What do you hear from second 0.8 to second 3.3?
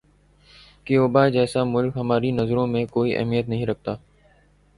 Cuba جیسا ملک ہماری نظروں میں کوئی